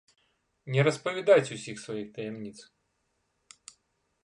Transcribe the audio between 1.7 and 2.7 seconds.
сваіх таямніц.